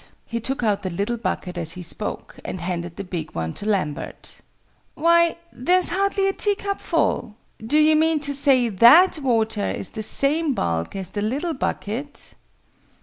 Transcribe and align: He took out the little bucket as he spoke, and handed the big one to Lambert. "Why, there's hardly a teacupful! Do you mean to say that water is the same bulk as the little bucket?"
He 0.25 0.39
took 0.39 0.63
out 0.63 0.81
the 0.81 0.89
little 0.89 1.17
bucket 1.17 1.59
as 1.59 1.73
he 1.73 1.83
spoke, 1.83 2.39
and 2.43 2.59
handed 2.59 2.95
the 2.95 3.03
big 3.03 3.35
one 3.35 3.53
to 3.53 3.67
Lambert. 3.67 4.39
"Why, 4.95 5.37
there's 5.53 5.89
hardly 5.89 6.27
a 6.27 6.33
teacupful! 6.33 7.35
Do 7.63 7.77
you 7.77 7.95
mean 7.95 8.19
to 8.21 8.33
say 8.33 8.67
that 8.69 9.19
water 9.19 9.69
is 9.69 9.89
the 9.89 10.01
same 10.01 10.55
bulk 10.55 10.95
as 10.95 11.11
the 11.11 11.21
little 11.21 11.53
bucket?" 11.53 12.33